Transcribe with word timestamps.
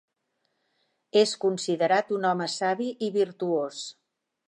És 1.21 1.35
considerat 1.45 2.11
un 2.19 2.27
home 2.33 2.51
savi 2.57 2.91
i 3.11 3.15
virtuós. 3.23 3.89